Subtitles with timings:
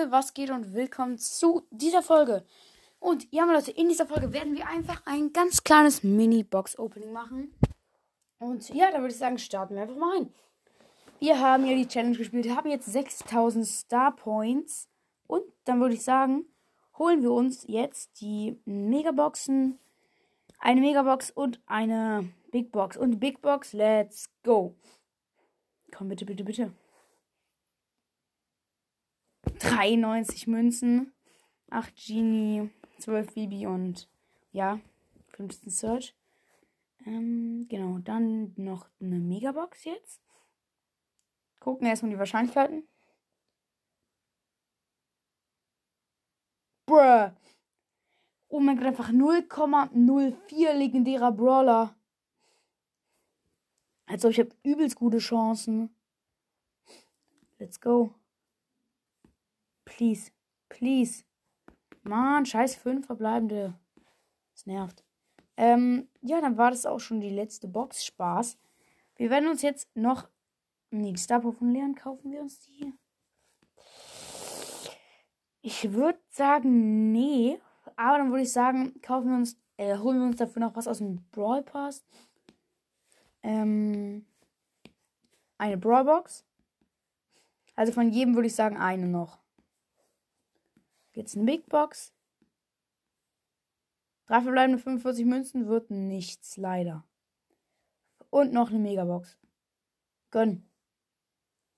[0.00, 2.42] Leute, was geht und willkommen zu dieser Folge.
[3.00, 7.52] Und ja, Leute, in dieser Folge werden wir einfach ein ganz kleines Mini-Box-Opening machen.
[8.38, 10.32] Und ja, da würde ich sagen, starten wir einfach mal rein.
[11.18, 14.88] Wir haben ja die Challenge gespielt, haben jetzt 6000 Star Points.
[15.26, 16.46] Und dann würde ich sagen,
[16.96, 19.78] holen wir uns jetzt die Megaboxen,
[20.60, 22.96] eine Megabox und eine Big Box.
[22.96, 24.74] Und Big Box, let's go.
[25.92, 26.72] Komm, bitte, bitte, bitte.
[29.60, 31.12] 93 Münzen,
[31.70, 34.08] 8 Genie, 12 Bibi und
[34.52, 34.80] ja,
[35.36, 36.14] 15 Search.
[37.06, 40.20] Ähm, genau, dann noch eine Megabox jetzt.
[41.60, 42.88] Gucken erstmal die Wahrscheinlichkeiten.
[46.86, 47.30] Bruh.
[48.48, 51.94] Oh mein Gott, einfach 0,04 legendärer Brawler.
[54.06, 55.94] Also ich habe übelst gute Chancen.
[57.58, 58.14] Let's go.
[59.90, 60.30] Please.
[60.68, 61.24] Please.
[62.02, 63.74] Mann, scheiß fünf verbleibende.
[64.54, 65.04] Das nervt.
[65.56, 68.04] Ähm, ja, dann war das auch schon die letzte Box.
[68.04, 68.56] Spaß.
[69.16, 70.28] Wir werden uns jetzt noch.
[70.90, 72.94] Nee, Star von Leon kaufen wir uns die.
[75.60, 77.60] Ich würde sagen, nee.
[77.96, 80.88] Aber dann würde ich sagen, kaufen wir uns, äh, holen wir uns dafür noch was
[80.88, 82.04] aus dem Brawl Pass.
[83.42, 84.24] Ähm,
[85.58, 86.46] eine Brawl Box.
[87.74, 89.39] Also von jedem würde ich sagen, eine noch.
[91.12, 92.12] Jetzt eine Big Box.
[94.26, 97.04] Drei verbleibende 45 Münzen wird nichts, leider.
[98.30, 99.38] Und noch eine Megabox.
[100.30, 100.70] Gönn.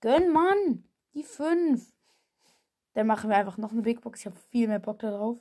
[0.00, 0.84] Gönn, Mann.
[1.14, 1.92] Die 5.
[2.92, 4.20] Dann machen wir einfach noch eine Big Box.
[4.20, 5.38] Ich habe viel mehr Bock darauf.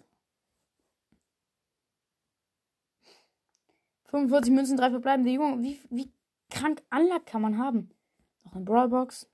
[4.05, 5.61] 45 Münzen, drei verbleibende Junge.
[5.63, 6.11] Wie, wie
[6.49, 7.89] krank Anlag kann man haben?
[8.43, 9.29] Noch eine Brawl Box.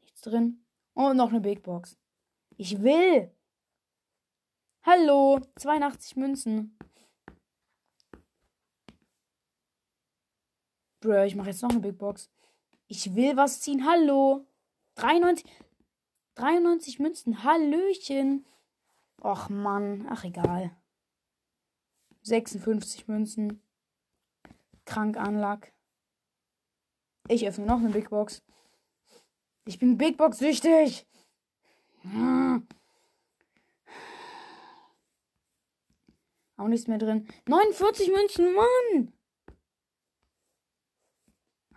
[0.00, 0.64] Nichts drin.
[0.94, 1.98] Und noch eine Big Box.
[2.56, 3.30] Ich will.
[4.82, 6.78] Hallo, 82 Münzen.
[11.00, 12.30] Bro, ich mache jetzt noch eine Big Box.
[12.88, 13.86] Ich will was ziehen.
[13.86, 14.46] Hallo.
[14.94, 15.44] 93,
[16.34, 17.44] 93 Münzen.
[17.44, 18.46] Hallöchen.
[19.22, 20.06] Och Mann.
[20.08, 20.74] Ach egal.
[22.22, 23.62] 56 Münzen.
[24.86, 25.72] Krank Anlag.
[27.28, 28.42] Ich öffne noch eine Big Box.
[29.66, 31.06] Ich bin Big Box süchtig.
[32.00, 32.66] Hm.
[36.60, 37.26] Auch nichts mehr drin.
[37.46, 39.12] 49 Münzen, Mann!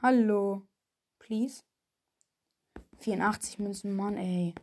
[0.01, 0.63] Hallo.
[1.19, 1.63] Please.
[2.99, 4.53] 84 Münzen, Mann, ey.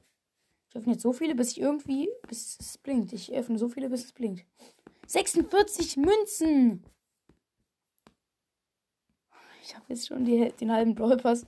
[0.68, 2.10] Ich öffne jetzt so viele, bis ich irgendwie.
[2.28, 3.14] bis es blinkt.
[3.14, 4.44] Ich öffne so viele, bis es blinkt.
[5.06, 6.84] 46 Münzen!
[9.62, 11.46] Ich habe jetzt schon die, den halben Brawl Pass.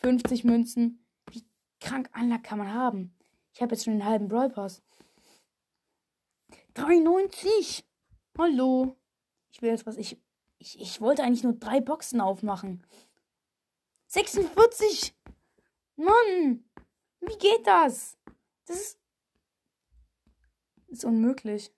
[0.00, 1.04] 50 Münzen.
[1.30, 1.44] Wie
[1.78, 3.14] krank Anlag kann man haben?
[3.54, 4.82] Ich habe jetzt schon den halben Brawl Pass.
[6.74, 7.84] 93.
[8.38, 8.96] Hallo.
[9.50, 9.96] Ich will jetzt was.
[9.96, 10.18] Ich,
[10.58, 12.86] ich, ich wollte eigentlich nur drei Boxen aufmachen.
[14.06, 15.14] 46.
[15.96, 16.64] Mann.
[17.20, 18.18] Wie geht das?
[18.66, 19.00] Das ist,
[20.88, 21.72] ist unmöglich.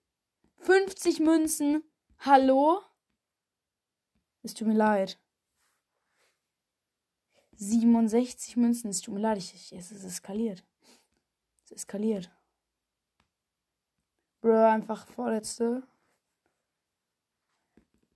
[0.59, 1.83] 50 Münzen.
[2.19, 2.81] Hallo?
[4.43, 5.19] Es tut mir leid.
[7.57, 8.91] 67 Münzen.
[8.91, 9.39] Es tut mir leid.
[9.39, 10.65] Ich, ich, es ist eskaliert.
[11.65, 12.31] Es eskaliert.
[14.43, 15.85] Bro, einfach vorletzte.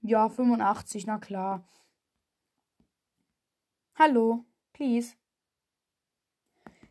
[0.00, 1.64] Ja, 85, na klar.
[3.94, 5.14] Hallo, please.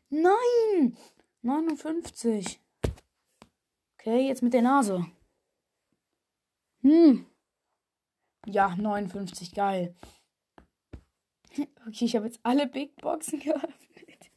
[0.09, 0.97] Nein!
[1.41, 2.61] 59.
[3.95, 5.05] Okay, jetzt mit der Nase.
[6.81, 7.25] Hm.
[8.45, 9.93] Ja, 59, geil.
[11.87, 14.31] Okay, ich habe jetzt alle Big Boxen geöffnet.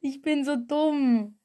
[0.00, 1.39] Ich bin so dumm.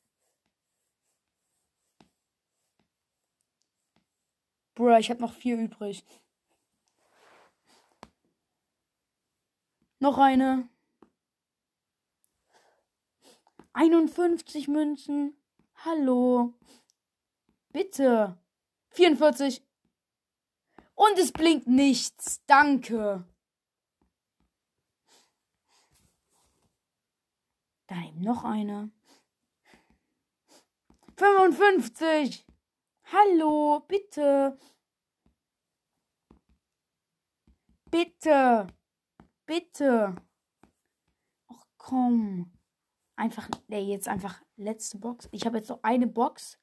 [4.75, 6.05] Bruh, ich habe noch vier übrig.
[9.99, 10.69] Noch eine.
[13.71, 15.35] 51 Münzen.
[15.85, 16.53] Hallo.
[17.69, 18.37] Bitte.
[18.89, 19.65] 44.
[20.93, 22.43] Und es blinkt nichts.
[22.45, 23.25] Danke.
[27.87, 28.91] Da eben noch eine.
[31.17, 32.45] 55.
[33.11, 34.57] Hallo, bitte.
[37.91, 38.67] Bitte.
[39.45, 40.15] Bitte.
[41.47, 42.51] Ach komm.
[43.15, 45.29] Einfach, nee, jetzt einfach letzte Box.
[45.31, 46.59] Ich habe jetzt noch eine Box.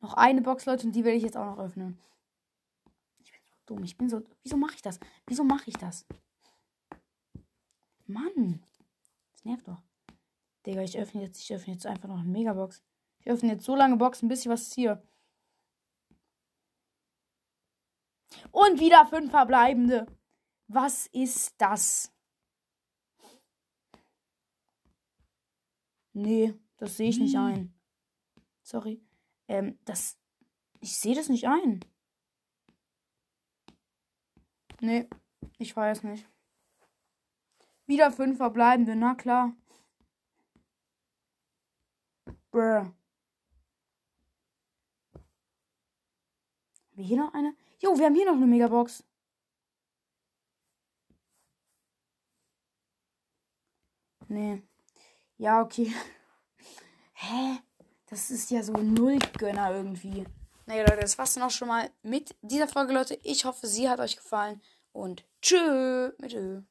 [0.00, 1.98] Noch eine Box, Leute, und die werde ich jetzt auch noch öffnen.
[3.18, 3.84] Ich bin so dumm.
[3.84, 4.22] Ich bin so.
[4.42, 4.98] Wieso mache ich das?
[5.26, 6.06] Wieso mache ich das?
[8.06, 8.64] Mann.
[9.32, 9.82] Das nervt doch.
[10.66, 12.82] Digga, ich öffne jetzt, ich öffne jetzt einfach noch eine Megabox.
[13.20, 15.00] Ich öffne jetzt so lange Boxen, bis ich was ziehe.
[18.56, 20.06] Und wieder fünf verbleibende.
[20.66, 22.10] Was ist das?
[26.14, 27.78] Nee, das sehe ich nicht ein.
[28.62, 29.04] Sorry.
[29.46, 30.18] Ähm, das.
[30.80, 31.84] Ich sehe das nicht ein.
[34.80, 35.06] Nee,
[35.58, 36.26] ich weiß nicht.
[37.84, 39.54] Wieder fünf verbleibende, na klar.
[42.50, 42.86] Brr.
[42.86, 42.96] Haben
[46.94, 47.54] wir hier noch eine?
[47.78, 49.04] Jo, wir haben hier noch eine Megabox.
[54.28, 54.62] Nee.
[55.38, 55.92] Ja, okay.
[57.12, 57.58] Hä?
[58.06, 60.24] Das ist ja so null Gönner irgendwie.
[60.66, 63.18] Naja, Leute, das war's dann auch schon mal mit dieser Folge, Leute.
[63.22, 64.60] Ich hoffe, sie hat euch gefallen.
[64.92, 66.62] Und tschö mit Ö.